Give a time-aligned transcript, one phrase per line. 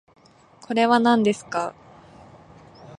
[0.63, 1.75] これはなんですか